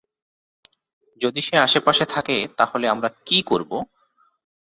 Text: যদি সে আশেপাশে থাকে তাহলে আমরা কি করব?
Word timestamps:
যদি 1.21 1.41
সে 1.41 1.55
আশেপাশে 1.57 2.05
থাকে 2.05 2.37
তাহলে 2.57 2.85
আমরা 2.87 3.09
কি 3.25 3.37
করব? 3.45 3.71